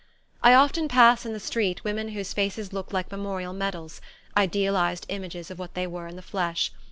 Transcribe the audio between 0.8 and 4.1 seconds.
pass in the street women whose faces look like memorial medals